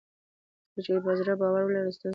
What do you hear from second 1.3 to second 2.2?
باور ولرو ستونزې فرصت کیږي.